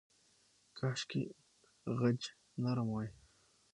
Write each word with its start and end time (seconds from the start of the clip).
کاشکې 0.77 1.23
خج 1.97 2.19
نرم 2.63 2.87
وای. 2.91 3.09